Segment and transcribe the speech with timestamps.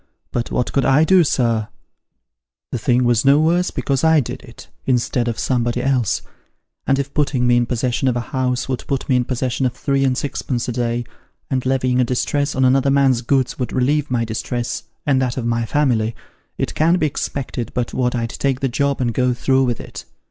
[0.31, 1.67] But what could I do, sir?
[2.71, 6.23] The thing was no worse because I did it, instead of somebody else;
[6.87, 9.73] and if putting me in possession of a house would put me in possession of
[9.73, 11.03] three and sixpence a day,
[11.51, 15.33] and levying a distress on another man's goods would relieve my distress and that 2O
[15.33, 15.37] Sketches by Bos.
[15.37, 16.15] of my family,
[16.57, 20.05] it can't be expected but what I'd take the job and go through with it.